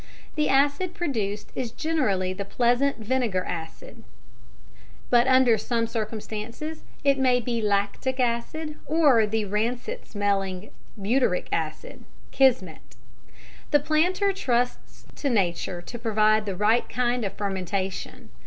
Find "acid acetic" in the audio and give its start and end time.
3.45-4.03